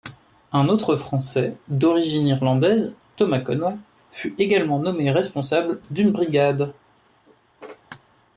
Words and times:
Un 0.51 0.67
autre 0.67 0.95
Français 0.95 1.55
d'origine 1.67 2.25
irlandaise, 2.25 2.95
Thomas 3.17 3.39
Conway, 3.41 3.75
fut 4.09 4.33
également 4.39 4.79
nommé 4.79 5.11
responsable 5.11 5.79
d'une 5.91 6.09
brigade. 6.11 6.73